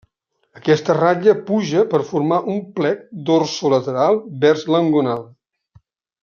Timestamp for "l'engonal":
4.73-5.23